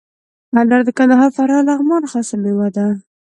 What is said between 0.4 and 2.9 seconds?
انار د کندهار، فراه، لغمان خاص میوه ده.